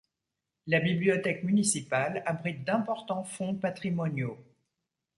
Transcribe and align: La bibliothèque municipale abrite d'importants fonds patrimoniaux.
La 0.65 0.79
bibliothèque 0.79 1.43
municipale 1.43 2.23
abrite 2.25 2.63
d'importants 2.63 3.23
fonds 3.23 3.53
patrimoniaux. 3.53 4.43